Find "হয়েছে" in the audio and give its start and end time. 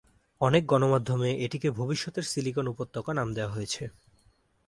3.51-3.83